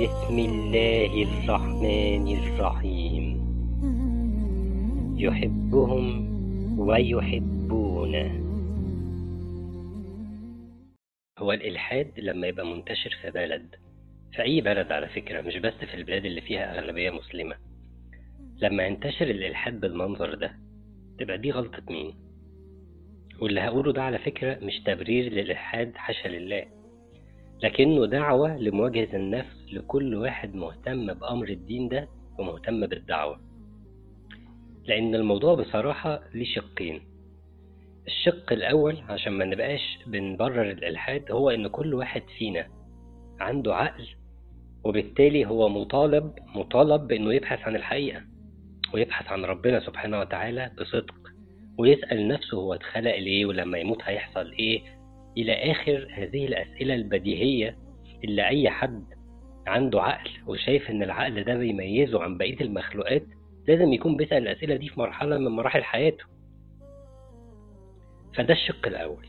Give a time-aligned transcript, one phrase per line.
[0.00, 3.24] بسم الله الرحمن الرحيم.
[5.18, 6.08] يحبهم
[6.78, 8.30] ويحبونه.
[11.38, 13.74] هو الإلحاد لما يبقى منتشر في بلد.
[14.32, 17.56] في أي بلد على فكرة مش بس في البلاد اللي فيها أغلبية مسلمة.
[18.62, 20.52] لما ينتشر الإلحاد بالمنظر ده
[21.18, 22.14] تبقى دي غلطة مين؟
[23.40, 26.79] واللي هقوله ده على فكرة مش تبرير للإلحاد حاشا لله.
[27.62, 32.08] لكنه دعوة لمواجهة النفس لكل واحد مهتم بأمر الدين ده
[32.38, 33.40] ومهتم بالدعوة.
[34.84, 37.00] لأن الموضوع بصراحة ليه شقين.
[38.06, 42.66] الشق الأول عشان ما نبقاش بنبرر الإلحاد هو إن كل واحد فينا
[43.40, 44.06] عنده عقل
[44.84, 48.22] وبالتالي هو مطالب مطالب بإنه يبحث عن الحقيقة
[48.94, 51.14] ويبحث عن ربنا سبحانه وتعالى بصدق
[51.78, 54.82] ويسأل نفسه هو اتخلق ليه ولما يموت هيحصل إيه
[55.36, 57.76] إلى آخر هذه الأسئلة البديهية
[58.24, 59.04] اللي أي حد
[59.66, 63.22] عنده عقل وشايف إن العقل ده بيميزه عن بقية المخلوقات
[63.68, 66.24] لازم يكون بيسأل الأسئلة دي في مرحلة من مراحل حياته.
[68.34, 69.26] فده الشق الأول.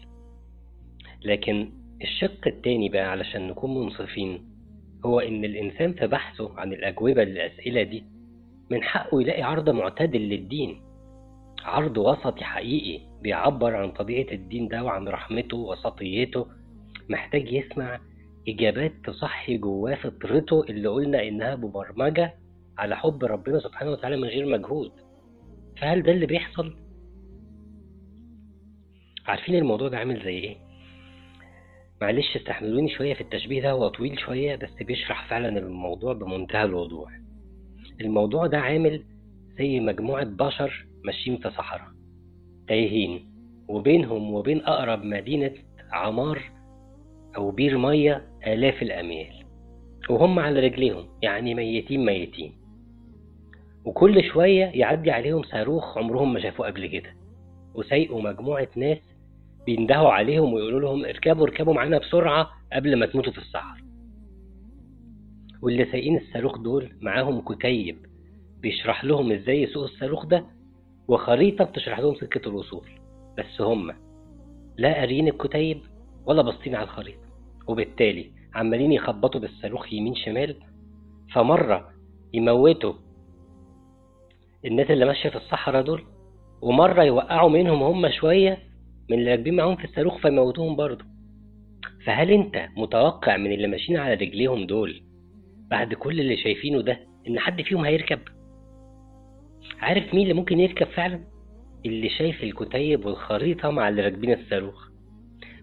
[1.26, 4.46] لكن الشق التاني بقى علشان نكون منصفين
[5.06, 8.04] هو إن الإنسان في بحثه عن الأجوبة للأسئلة دي
[8.72, 10.82] من حقه يلاقي عرض معتدل للدين.
[11.66, 16.48] عرض وسطي حقيقي بيعبر عن طبيعة الدين ده وعن رحمته وسطيته
[17.10, 18.00] محتاج يسمع
[18.48, 22.34] إجابات تصحي جواه فطرته اللي قلنا إنها مبرمجة
[22.78, 24.92] على حب ربنا سبحانه وتعالى من غير مجهود
[25.82, 26.76] فهل ده اللي بيحصل؟
[29.28, 30.56] عارفين الموضوع ده عامل زي إيه؟
[32.02, 37.12] معلش استحملوني شوية في التشبيه ده هو طويل شوية بس بيشرح فعلا الموضوع بمنتهى الوضوح
[38.02, 39.04] الموضوع ده عامل
[39.62, 41.88] زي مجموعة بشر ماشيين في صحراء
[42.68, 43.26] تايهين
[43.68, 45.54] وبينهم وبين أقرب مدينة
[45.92, 46.42] عمار
[47.36, 49.46] أو بير مية آلاف الأميال
[50.10, 52.54] وهم على رجليهم يعني ميتين ميتين.
[53.86, 57.14] وكل شوية يعدي عليهم صاروخ عمرهم ما شافوه قبل كده
[57.76, 58.98] وسايقوا مجموعة ناس
[59.66, 63.82] بيندهوا عليهم ويقولوا لهم اركبوا اركبوا معانا بسرعة قبل ما تموتوا في الصحراء.
[65.62, 68.11] واللي سايقين الصاروخ دول معاهم كتيب
[68.62, 70.46] بيشرح لهم إزاي يسوقوا الصاروخ ده
[71.08, 72.88] وخريطة بتشرح لهم سكة الوصول.
[73.38, 73.94] بس هم
[74.78, 75.82] لا قاريين الكتيب
[76.26, 77.20] ولا باصين على الخريطة
[77.68, 80.56] وبالتالي عمالين يخبطوا بالصاروخ يمين شمال.
[81.34, 81.90] فمرة
[82.34, 82.94] يموتوا
[84.66, 86.04] الناس اللي ماشية في الصحراء دول
[86.62, 88.58] ومرة يوقعوا منهم هم شوية
[89.10, 91.06] من اللي راكبين معاهم في الصاروخ فيموتوهم برضه.
[92.06, 95.02] فهل أنت متوقع من اللي ماشيين على رجليهم دول
[95.70, 98.20] بعد كل اللي شايفينه ده إن حد فيهم هيركب؟
[99.80, 101.24] عارف مين اللي ممكن يركب فعلا؟
[101.86, 104.90] اللي شايف الكتيب والخريطة مع اللي راكبين الصاروخ.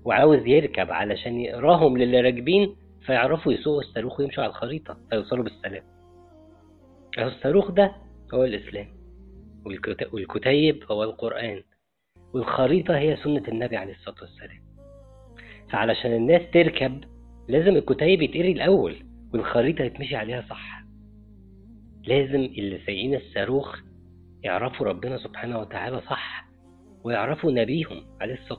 [0.05, 2.77] وعاوز يركب علشان يقراهم للي راكبين
[3.07, 5.83] فيعرفوا يسوقوا الصاروخ ويمشوا على الخريطة فيوصلوا بالسلام.
[7.19, 7.93] الصاروخ ده
[8.35, 8.87] هو الإسلام.
[10.13, 11.63] والكتيب هو القرآن.
[12.35, 14.63] والخريطة هي سنة النبي عليه الصلاة والسلام.
[15.71, 17.05] فعلشان الناس تركب
[17.49, 18.97] لازم الكتيب يتقري الأول
[19.35, 20.83] والخريطة يتمشي عليها صح.
[22.07, 23.77] لازم اللي سايقين الصاروخ
[24.45, 26.49] يعرفوا ربنا سبحانه وتعالى صح
[27.05, 28.59] ويعرفوا نبيهم عليه الصلاة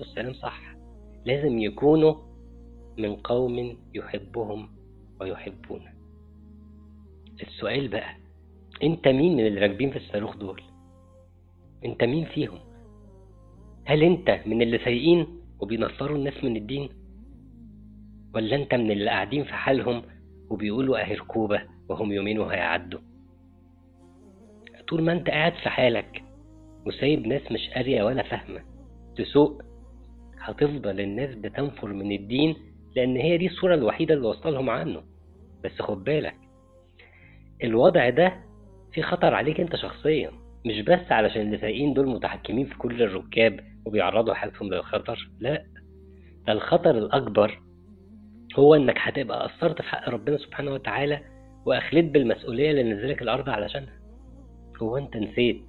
[0.00, 0.74] والسلام صح,
[1.24, 2.14] لازم يكونوا
[2.98, 4.68] من قوم يحبهم
[5.20, 5.92] ويحبونه.
[7.42, 8.16] السؤال بقى
[8.82, 10.62] انت مين من اللي راكبين في الصاروخ دول؟
[11.84, 12.58] انت مين فيهم؟
[13.84, 15.26] هل انت من اللي سايقين
[15.60, 16.88] وبينصروا الناس من الدين؟
[18.34, 20.02] ولا انت من اللي قاعدين في حالهم
[20.50, 23.00] وبيقولوا اهي ركوبة وهم يومين وهيعدوا؟
[24.88, 26.22] طول ما انت قاعد في حالك
[26.86, 28.60] وسايب ناس مش قارية ولا فاهمة
[29.16, 29.62] تسوق
[30.40, 32.56] هتفضل الناس بتنفر من الدين
[32.96, 35.02] لأن هي دي الصورة الوحيدة اللي وصلهم عنه.
[35.64, 36.36] بس خد بالك
[37.64, 38.32] الوضع ده
[38.92, 40.30] في خطر عليك انت شخصيا
[40.66, 41.58] مش بس علشان اللي
[41.94, 45.64] دول متحكمين في كل الركاب وبيعرضوا حياتهم للخطر لا.
[46.46, 47.60] ده الخطر الأكبر
[48.58, 51.20] هو إنك هتبقى قصرت في حق ربنا سبحانه وتعالى
[51.66, 53.97] وأخليت بالمسؤولية اللي نزلك الأرض علشانها.
[54.82, 55.62] هو انت نسيت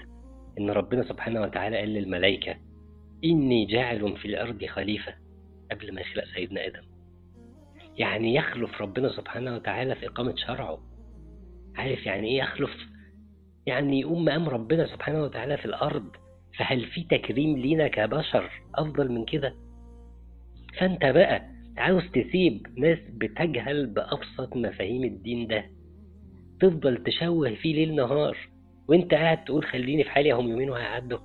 [0.59, 2.55] إن ربنا سبحانه وتعالى قال للملائكة
[3.23, 5.13] إني جاعل في الأرض خليفة
[5.71, 6.81] قبل ما يخلق سيدنا آدم.
[7.97, 10.79] يعني يخلف ربنا سبحانه وتعالى في إقامة شرعه.
[11.75, 12.71] عارف يعني إيه يخلف؟
[13.65, 16.09] يعني يقوم مقام ربنا سبحانه وتعالى في الأرض
[16.57, 19.53] فهل في تكريم لينا كبشر أفضل من كده؟
[20.79, 25.65] فأنت بقى عاوز تسيب ناس بتجهل بأبسط مفاهيم الدين ده
[26.59, 28.37] تفضل تشوه فيه ليل نهار.
[28.89, 31.19] وانت قاعد تقول خليني في حالي هم يومين وهيعدوا.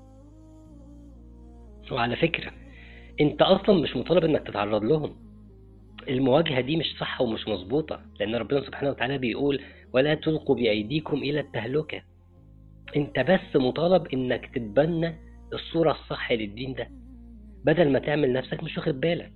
[1.92, 2.52] وعلى فكرة
[3.20, 5.16] انت أصلا مش مطالب إنك تتعرض لهم.
[6.08, 9.60] المواجهة دي مش صح ومش مظبوطة لأن ربنا سبحانه وتعالى بيقول
[9.92, 12.02] ولا تلقوا بأيديكم إلى التهلكة.
[12.96, 15.14] أنت بس مطالب إنك تتبنى
[15.52, 16.88] الصورة الصح للدين ده.
[17.64, 19.32] بدل ما تعمل نفسك مش واخد بالك.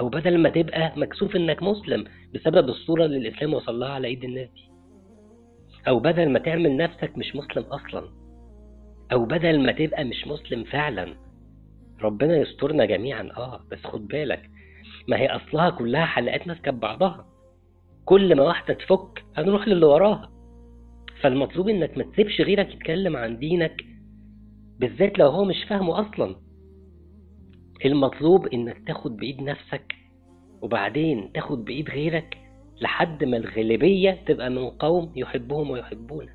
[0.00, 2.04] أو بدل ما تبقى مكسوف إنك مسلم
[2.34, 4.69] بسبب الصورة اللي الإسلام وصل لها على إيد الناس دي.
[5.88, 8.08] أو بدل ما تعمل نفسك مش مسلم أصلا
[9.12, 11.14] أو بدل ما تبقى مش مسلم فعلا.
[12.02, 14.50] ربنا يسترنا جميعا آه بس خد بالك
[15.08, 17.26] ما هي أصلها كلها حلقات ماسكه ببعضها
[18.04, 20.30] كل ما واحدة تفك هنروح للي وراها.
[21.20, 23.84] فالمطلوب إنك ما تسيبش غيرك يتكلم عن دينك
[24.78, 26.36] بالذات لو هو مش فاهمه أصلا.
[27.84, 29.92] المطلوب إنك تاخد بإيد نفسك
[30.62, 32.38] وبعدين تاخد بإيد غيرك
[32.80, 36.32] لحد ما الغالبية تبقى من قوم يحبهم ويحبونه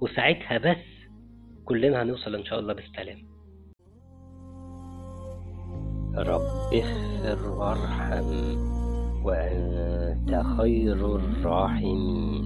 [0.00, 0.84] وساعتها بس
[1.64, 3.18] كلنا هنوصل إن شاء الله بالسلام.
[6.16, 8.28] رب اغفر وارحم
[9.24, 12.45] وأنت خير الراحمين.